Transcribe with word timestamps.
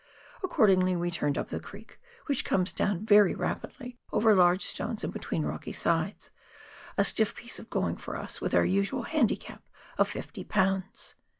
Accordingly 0.43 0.95
we 0.95 1.11
turned 1.11 1.37
up 1.37 1.49
the 1.49 1.59
creek, 1.59 2.01
which 2.25 2.43
comes 2.43 2.73
down 2.73 3.05
very 3.05 3.35
rapidly 3.35 3.99
over 4.11 4.33
large 4.33 4.65
stones 4.65 5.03
and 5.03 5.13
between 5.13 5.43
rocky 5.43 5.71
sides— 5.73 6.31
a 6.97 7.05
stiff 7.05 7.35
piece 7.35 7.59
of 7.59 7.69
going 7.69 7.97
for 7.97 8.15
us 8.17 8.41
with 8.41 8.55
our 8.55 8.65
usual 8.65 9.03
handicap 9.03 9.61
of 9.99 10.07
50 10.07 10.43
lbs. 10.45 11.13